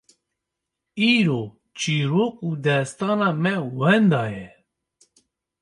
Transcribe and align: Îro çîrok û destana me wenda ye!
Îro 1.13 1.41
çîrok 1.79 2.35
û 2.47 2.49
destana 2.65 3.29
me 3.43 3.55
wenda 3.77 4.23
ye! 4.33 4.47